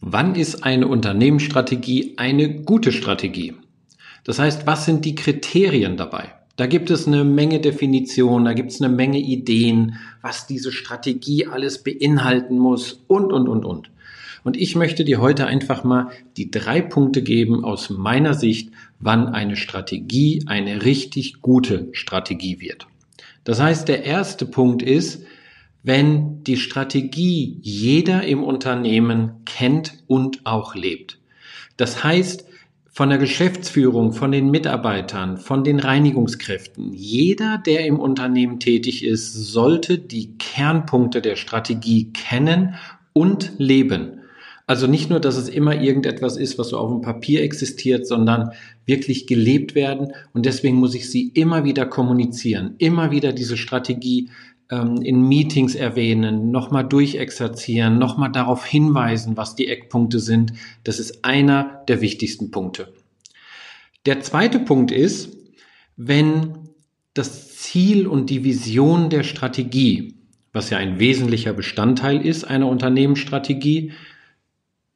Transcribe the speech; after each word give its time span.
Wann 0.00 0.34
ist 0.34 0.62
eine 0.62 0.88
Unternehmensstrategie 0.88 2.14
eine 2.16 2.62
gute 2.62 2.92
Strategie? 2.92 3.54
Das 4.24 4.38
heißt, 4.38 4.66
was 4.66 4.84
sind 4.84 5.04
die 5.04 5.14
Kriterien 5.14 5.96
dabei? 5.96 6.34
Da 6.56 6.66
gibt 6.66 6.90
es 6.90 7.06
eine 7.06 7.24
Menge 7.24 7.60
Definitionen, 7.60 8.44
da 8.44 8.52
gibt 8.54 8.72
es 8.72 8.80
eine 8.80 8.94
Menge 8.94 9.18
Ideen, 9.18 9.96
was 10.22 10.46
diese 10.46 10.72
Strategie 10.72 11.46
alles 11.46 11.82
beinhalten 11.82 12.58
muss 12.58 13.04
und, 13.08 13.32
und, 13.32 13.48
und, 13.48 13.64
und. 13.64 13.90
Und 14.42 14.56
ich 14.56 14.76
möchte 14.76 15.04
dir 15.04 15.20
heute 15.20 15.46
einfach 15.46 15.82
mal 15.82 16.10
die 16.36 16.50
drei 16.50 16.80
Punkte 16.80 17.22
geben 17.22 17.64
aus 17.64 17.90
meiner 17.90 18.32
Sicht, 18.32 18.70
wann 19.00 19.28
eine 19.28 19.56
Strategie 19.56 20.44
eine 20.46 20.84
richtig 20.84 21.42
gute 21.42 21.88
Strategie 21.92 22.60
wird. 22.60 22.86
Das 23.44 23.60
heißt, 23.60 23.88
der 23.88 24.04
erste 24.04 24.46
Punkt 24.46 24.82
ist, 24.82 25.24
wenn 25.86 26.42
die 26.42 26.56
Strategie 26.56 27.60
jeder 27.62 28.24
im 28.24 28.42
Unternehmen 28.42 29.44
kennt 29.44 30.02
und 30.08 30.44
auch 30.44 30.74
lebt. 30.74 31.20
Das 31.76 32.02
heißt, 32.02 32.44
von 32.90 33.08
der 33.08 33.18
Geschäftsführung, 33.18 34.12
von 34.12 34.32
den 34.32 34.50
Mitarbeitern, 34.50 35.36
von 35.36 35.62
den 35.62 35.78
Reinigungskräften, 35.78 36.92
jeder, 36.92 37.58
der 37.58 37.86
im 37.86 38.00
Unternehmen 38.00 38.58
tätig 38.58 39.04
ist, 39.04 39.32
sollte 39.32 39.98
die 39.98 40.36
Kernpunkte 40.38 41.22
der 41.22 41.36
Strategie 41.36 42.12
kennen 42.12 42.74
und 43.12 43.52
leben. 43.58 44.22
Also 44.66 44.88
nicht 44.88 45.08
nur, 45.08 45.20
dass 45.20 45.36
es 45.36 45.48
immer 45.48 45.80
irgendetwas 45.80 46.36
ist, 46.36 46.58
was 46.58 46.70
so 46.70 46.78
auf 46.78 46.90
dem 46.90 47.00
Papier 47.00 47.44
existiert, 47.44 48.08
sondern 48.08 48.50
wirklich 48.86 49.28
gelebt 49.28 49.76
werden. 49.76 50.12
Und 50.32 50.46
deswegen 50.46 50.78
muss 50.78 50.96
ich 50.96 51.08
sie 51.08 51.28
immer 51.28 51.62
wieder 51.62 51.86
kommunizieren, 51.86 52.74
immer 52.78 53.12
wieder 53.12 53.32
diese 53.32 53.56
Strategie 53.56 54.30
ähm, 54.70 55.02
in 55.02 55.22
Meetings 55.28 55.74
erwähnen, 55.74 56.50
nochmal 56.50 56.84
durchexerzieren, 56.84 57.98
nochmal 57.98 58.32
darauf 58.32 58.64
hinweisen, 58.64 59.36
was 59.36 59.54
die 59.54 59.68
Eckpunkte 59.68 60.18
sind. 60.20 60.52
Das 60.84 60.98
ist 60.98 61.24
einer 61.24 61.84
der 61.88 62.00
wichtigsten 62.00 62.50
Punkte. 62.50 62.92
Der 64.06 64.20
zweite 64.20 64.58
Punkt 64.58 64.90
ist, 64.90 65.36
wenn 65.96 66.70
das 67.14 67.56
Ziel 67.56 68.06
und 68.06 68.30
die 68.30 68.44
Vision 68.44 69.10
der 69.10 69.22
Strategie, 69.22 70.14
was 70.52 70.70
ja 70.70 70.78
ein 70.78 70.98
wesentlicher 70.98 71.52
Bestandteil 71.52 72.24
ist 72.24 72.44
einer 72.44 72.68
Unternehmensstrategie, 72.68 73.92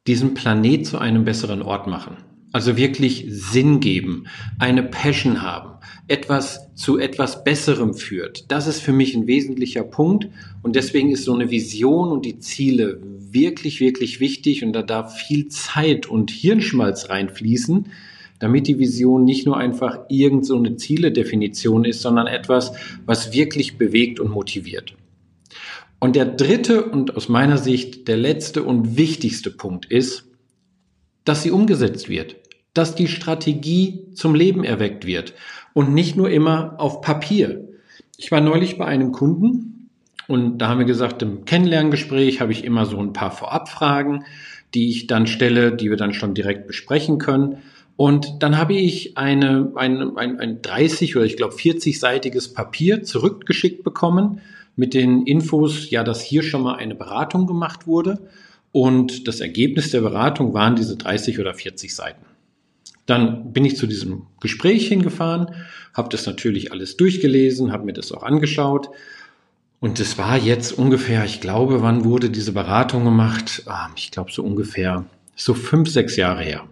diesen 0.07 0.33
Planet 0.33 0.85
zu 0.85 0.97
einem 0.97 1.25
besseren 1.25 1.61
Ort 1.61 1.87
machen. 1.87 2.17
Also 2.53 2.75
wirklich 2.75 3.25
Sinn 3.29 3.79
geben, 3.79 4.25
eine 4.59 4.83
Passion 4.83 5.41
haben, 5.41 5.79
etwas 6.09 6.75
zu 6.75 6.97
etwas 6.97 7.45
Besserem 7.45 7.93
führt. 7.93 8.51
Das 8.51 8.67
ist 8.67 8.81
für 8.81 8.91
mich 8.91 9.15
ein 9.15 9.25
wesentlicher 9.25 9.83
Punkt 9.83 10.27
und 10.61 10.75
deswegen 10.75 11.11
ist 11.11 11.23
so 11.23 11.33
eine 11.33 11.49
Vision 11.49 12.09
und 12.09 12.25
die 12.25 12.39
Ziele 12.39 12.99
wirklich, 13.03 13.79
wirklich 13.79 14.19
wichtig 14.19 14.65
und 14.65 14.73
da 14.73 14.81
darf 14.81 15.15
viel 15.15 15.47
Zeit 15.47 16.07
und 16.07 16.29
Hirnschmalz 16.29 17.09
reinfließen, 17.09 17.85
damit 18.39 18.67
die 18.67 18.79
Vision 18.79 19.23
nicht 19.23 19.45
nur 19.45 19.55
einfach 19.55 19.99
irgend 20.09 20.45
so 20.45 20.57
eine 20.57 20.75
Zieledefinition 20.75 21.85
ist, 21.85 22.01
sondern 22.01 22.27
etwas, 22.27 22.73
was 23.05 23.31
wirklich 23.31 23.77
bewegt 23.77 24.19
und 24.19 24.29
motiviert. 24.29 24.95
Und 25.99 26.17
der 26.17 26.25
dritte 26.25 26.83
und 26.83 27.15
aus 27.15 27.29
meiner 27.29 27.57
Sicht 27.57 28.09
der 28.09 28.17
letzte 28.17 28.63
und 28.63 28.97
wichtigste 28.97 29.51
Punkt 29.51 29.85
ist, 29.85 30.25
dass 31.23 31.43
sie 31.43 31.51
umgesetzt 31.51 32.09
wird 32.09 32.40
dass 32.73 32.95
die 32.95 33.07
Strategie 33.07 34.05
zum 34.13 34.35
Leben 34.35 34.63
erweckt 34.63 35.05
wird 35.05 35.33
und 35.73 35.93
nicht 35.93 36.15
nur 36.15 36.29
immer 36.29 36.75
auf 36.77 37.01
Papier. 37.01 37.67
Ich 38.17 38.31
war 38.31 38.41
neulich 38.41 38.77
bei 38.77 38.85
einem 38.85 39.11
Kunden 39.11 39.89
und 40.27 40.59
da 40.59 40.69
haben 40.69 40.79
wir 40.79 40.85
gesagt, 40.85 41.21
im 41.21 41.45
Kennenlerngespräch 41.45 42.39
habe 42.39 42.51
ich 42.51 42.63
immer 42.63 42.85
so 42.85 42.97
ein 42.99 43.13
paar 43.13 43.31
Vorabfragen, 43.31 44.23
die 44.73 44.89
ich 44.89 45.07
dann 45.07 45.27
stelle, 45.27 45.75
die 45.75 45.89
wir 45.89 45.97
dann 45.97 46.13
schon 46.13 46.33
direkt 46.33 46.67
besprechen 46.67 47.17
können. 47.17 47.57
Und 47.97 48.41
dann 48.41 48.57
habe 48.57 48.73
ich 48.73 49.17
eine, 49.17 49.73
ein, 49.75 50.17
ein, 50.17 50.39
ein 50.39 50.61
30 50.61 51.15
oder 51.17 51.25
ich 51.25 51.35
glaube 51.35 51.55
40-seitiges 51.55 52.53
Papier 52.53 53.03
zurückgeschickt 53.03 53.83
bekommen 53.83 54.41
mit 54.75 54.93
den 54.93 55.23
Infos, 55.23 55.89
ja, 55.89 56.03
dass 56.03 56.21
hier 56.21 56.43
schon 56.43 56.63
mal 56.63 56.75
eine 56.75 56.95
Beratung 56.95 57.45
gemacht 57.45 57.85
wurde. 57.85 58.19
Und 58.71 59.27
das 59.27 59.41
Ergebnis 59.41 59.91
der 59.91 60.01
Beratung 60.01 60.53
waren 60.53 60.77
diese 60.77 60.95
30 60.95 61.39
oder 61.39 61.53
40 61.53 61.93
Seiten. 61.93 62.25
Dann 63.11 63.51
bin 63.51 63.65
ich 63.65 63.75
zu 63.75 63.87
diesem 63.87 64.27
Gespräch 64.39 64.87
hingefahren, 64.87 65.53
habe 65.93 66.07
das 66.07 66.25
natürlich 66.25 66.71
alles 66.71 66.95
durchgelesen, 66.95 67.73
habe 67.73 67.83
mir 67.83 67.91
das 67.91 68.13
auch 68.13 68.23
angeschaut. 68.23 68.89
Und 69.81 69.99
es 69.99 70.17
war 70.17 70.37
jetzt 70.37 70.71
ungefähr, 70.71 71.25
ich 71.25 71.41
glaube, 71.41 71.81
wann 71.81 72.05
wurde 72.05 72.29
diese 72.29 72.53
Beratung 72.53 73.03
gemacht? 73.03 73.63
Ah, 73.65 73.89
ich 73.97 74.11
glaube 74.11 74.31
so 74.31 74.43
ungefähr 74.43 75.03
so 75.35 75.53
fünf, 75.53 75.89
sechs 75.89 76.15
Jahre 76.15 76.41
her. 76.41 76.63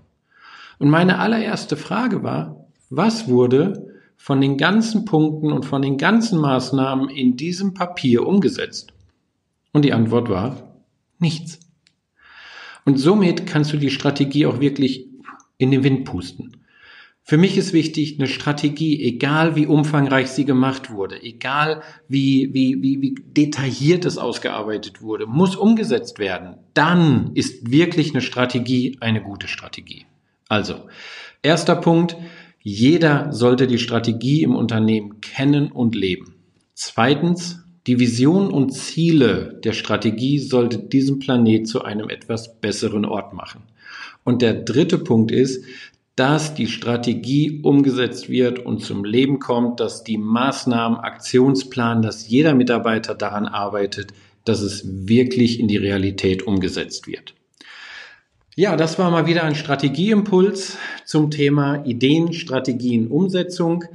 Und 0.77 0.89
meine 0.89 1.19
allererste 1.19 1.75
Frage 1.75 2.23
war, 2.23 2.67
was 2.89 3.27
wurde 3.27 3.97
von 4.16 4.39
den 4.39 4.56
ganzen 4.57 5.03
Punkten 5.03 5.51
und 5.51 5.66
von 5.66 5.81
den 5.81 5.97
ganzen 5.97 6.39
Maßnahmen 6.39 7.09
in 7.09 7.35
diesem 7.35 7.73
Papier 7.73 8.25
umgesetzt? 8.25 8.94
Und 9.73 9.83
die 9.83 9.91
Antwort 9.91 10.29
war 10.29 10.71
nichts. 11.17 11.59
Und 12.85 12.95
somit 12.97 13.45
kannst 13.45 13.73
du 13.73 13.77
die 13.77 13.91
Strategie 13.91 14.45
auch 14.45 14.61
wirklich 14.61 15.09
in 15.59 15.70
den 15.70 15.84
Wind 15.84 16.06
pusten. 16.06 16.58
Für 17.22 17.38
mich 17.38 17.58
ist 17.58 17.74
wichtig, 17.74 18.18
eine 18.18 18.28
Strategie, 18.28 19.03
egal 19.03 19.56
wie 19.56 19.68
umfangreich 19.68 20.30
sie 20.30 20.46
gemacht 20.46 20.90
wurde, 20.90 21.22
egal 21.22 21.84
wie, 22.08 22.50
wie, 22.53 22.81
wie, 22.81 23.02
wie 23.02 23.16
detailliert 23.22 24.06
es 24.06 24.18
ausgearbeitet 24.18 25.03
wurde, 25.03 25.28
muss 25.28 25.56
umgesetzt 25.56 26.18
werden. 26.18 26.56
Dann 26.74 27.30
ist 27.36 27.69
wirklich 27.69 28.16
eine 28.16 28.22
Strategie 28.22 28.98
eine 29.00 29.22
gute 29.22 29.48
Strategie. 29.48 30.08
Also, 30.48 30.88
erster 31.44 31.75
Punkt, 31.75 32.18
jeder 32.62 33.31
sollte 33.31 33.68
die 33.68 33.78
Strategie 33.78 34.42
im 34.42 34.56
Unternehmen 34.56 35.22
kennen 35.22 35.72
und 35.72 35.94
leben. 35.94 36.34
Zweitens, 36.74 37.64
die 37.88 38.00
Vision 38.00 38.51
und 38.51 38.72
Ziele 38.72 39.59
der 39.63 39.73
Strategie 39.73 40.40
sollte 40.40 40.78
diesen 40.78 41.19
Planet 41.19 41.67
zu 41.67 41.84
einem 41.84 42.09
etwas 42.09 42.59
besseren 42.59 43.06
Ort 43.06 43.34
machen. 43.34 43.63
Und 44.23 44.41
der 44.41 44.53
dritte 44.53 44.97
Punkt 44.97 45.31
ist, 45.31 45.63
dass 46.16 46.53
die 46.53 46.68
Strategie 46.68 47.62
umgesetzt 47.63 48.29
wird 48.29 48.59
und 48.59 48.84
zum 48.84 49.06
Leben 49.06 49.39
kommt, 49.39 49.79
dass 49.79 50.03
die 50.03 50.18
Maßnahmen, 50.18 51.00
Aktionsplan, 51.00 52.01
dass 52.01 52.28
jeder 52.28 52.53
Mitarbeiter 52.53 53.16
daran 53.16 53.45
arbeitet, 53.45 54.12
dass 54.44 54.62
es 54.62 54.84
wirklich 54.85 55.59
in 55.59 55.69
die 55.69 55.78
Realität 55.78 56.45
umgesetzt 56.45 57.07
wird. 57.07 57.35
Ja, 58.56 58.75
das 58.75 59.00
war 59.00 59.09
mal 59.12 59.25
wieder 59.25 59.44
ein 59.44 59.56
Strategieimpuls 59.56 60.78
zum 61.06 61.31
Thema 61.31 61.85
Ideen, 61.85 62.34
Strategien, 62.34 63.07
Umsetzung. 63.07 63.85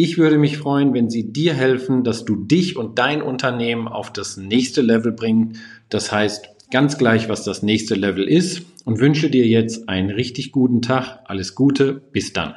Ich 0.00 0.16
würde 0.16 0.38
mich 0.38 0.58
freuen, 0.58 0.94
wenn 0.94 1.10
Sie 1.10 1.32
dir 1.32 1.54
helfen, 1.54 2.04
dass 2.04 2.24
du 2.24 2.36
dich 2.36 2.76
und 2.76 3.00
dein 3.00 3.20
Unternehmen 3.20 3.88
auf 3.88 4.12
das 4.12 4.36
nächste 4.36 4.80
Level 4.80 5.10
bringen. 5.10 5.56
Das 5.88 6.12
heißt, 6.12 6.70
ganz 6.70 6.98
gleich, 6.98 7.28
was 7.28 7.42
das 7.42 7.64
nächste 7.64 7.96
Level 7.96 8.22
ist 8.22 8.62
und 8.84 9.00
wünsche 9.00 9.28
dir 9.28 9.44
jetzt 9.48 9.88
einen 9.88 10.10
richtig 10.10 10.52
guten 10.52 10.82
Tag. 10.82 11.24
Alles 11.24 11.56
Gute, 11.56 12.00
bis 12.12 12.32
dann. 12.32 12.54